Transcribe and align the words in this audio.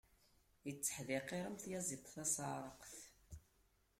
Itteḥdiqiṛ 0.69 1.41
am 1.47 1.55
tyaziḍt 1.61 2.11
tasaɛṛaqt. 2.13 2.95